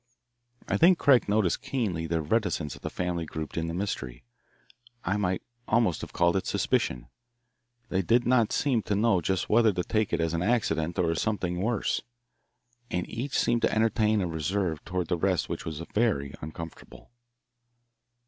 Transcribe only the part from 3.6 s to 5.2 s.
the mystery I